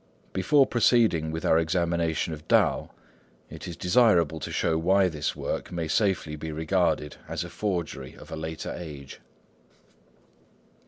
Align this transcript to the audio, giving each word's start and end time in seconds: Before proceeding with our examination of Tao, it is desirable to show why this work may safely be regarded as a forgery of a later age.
Before 0.33 0.65
proceeding 0.65 1.29
with 1.29 1.45
our 1.45 1.59
examination 1.59 2.33
of 2.33 2.47
Tao, 2.47 2.89
it 3.51 3.67
is 3.67 3.77
desirable 3.77 4.39
to 4.39 4.51
show 4.51 4.75
why 4.75 5.07
this 5.07 5.35
work 5.35 5.71
may 5.71 5.87
safely 5.87 6.35
be 6.35 6.51
regarded 6.51 7.17
as 7.29 7.43
a 7.43 7.49
forgery 7.51 8.15
of 8.15 8.31
a 8.31 8.35
later 8.35 8.73
age. 8.75 9.19